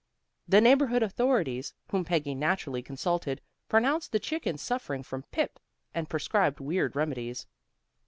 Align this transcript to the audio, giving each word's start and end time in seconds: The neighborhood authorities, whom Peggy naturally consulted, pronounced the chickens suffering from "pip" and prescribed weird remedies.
The 0.47 0.61
neighborhood 0.61 1.03
authorities, 1.03 1.75
whom 1.91 2.05
Peggy 2.05 2.33
naturally 2.33 2.81
consulted, 2.81 3.39
pronounced 3.69 4.11
the 4.11 4.19
chickens 4.19 4.59
suffering 4.63 5.03
from 5.03 5.25
"pip" 5.29 5.59
and 5.93 6.09
prescribed 6.09 6.59
weird 6.59 6.95
remedies. 6.95 7.45